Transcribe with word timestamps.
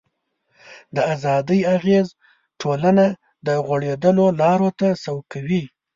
د 0.95 0.97
ازادۍ 1.13 1.59
اغېز 1.75 2.07
ټولنه 2.61 3.05
د 3.47 3.47
غوړېدلو 3.65 4.25
لارو 4.41 4.69
ته 4.79 4.87
سوق 5.03 5.23
کوي. 5.33 5.63